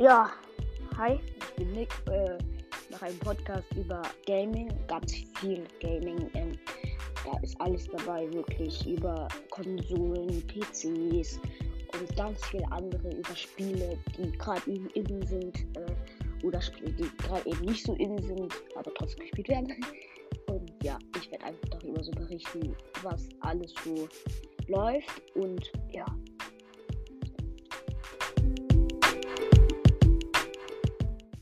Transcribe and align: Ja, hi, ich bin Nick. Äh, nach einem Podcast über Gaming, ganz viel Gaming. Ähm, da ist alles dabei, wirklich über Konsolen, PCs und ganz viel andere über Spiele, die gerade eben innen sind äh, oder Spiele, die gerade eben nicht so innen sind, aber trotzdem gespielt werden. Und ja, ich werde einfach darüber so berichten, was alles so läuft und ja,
Ja, 0.00 0.30
hi, 0.96 1.20
ich 1.36 1.54
bin 1.56 1.72
Nick. 1.72 1.90
Äh, 2.10 2.38
nach 2.90 3.02
einem 3.02 3.18
Podcast 3.18 3.66
über 3.76 4.00
Gaming, 4.26 4.72
ganz 4.86 5.12
viel 5.38 5.62
Gaming. 5.78 6.30
Ähm, 6.32 6.58
da 7.22 7.38
ist 7.42 7.60
alles 7.60 7.86
dabei, 7.86 8.26
wirklich 8.32 8.86
über 8.88 9.28
Konsolen, 9.50 10.42
PCs 10.46 11.38
und 11.92 12.16
ganz 12.16 12.42
viel 12.46 12.64
andere 12.70 13.10
über 13.14 13.36
Spiele, 13.36 13.98
die 14.16 14.32
gerade 14.38 14.70
eben 14.70 14.88
innen 14.94 15.20
sind 15.26 15.58
äh, 15.76 16.46
oder 16.46 16.62
Spiele, 16.62 16.92
die 16.92 17.10
gerade 17.18 17.46
eben 17.50 17.66
nicht 17.66 17.84
so 17.84 17.92
innen 17.96 18.22
sind, 18.22 18.54
aber 18.76 18.94
trotzdem 18.94 19.20
gespielt 19.20 19.48
werden. 19.50 19.84
Und 20.46 20.72
ja, 20.82 20.98
ich 21.18 21.30
werde 21.30 21.44
einfach 21.44 21.68
darüber 21.78 22.02
so 22.02 22.12
berichten, 22.12 22.74
was 23.02 23.28
alles 23.40 23.74
so 23.84 24.08
läuft 24.66 25.22
und 25.34 25.70
ja, 25.92 26.06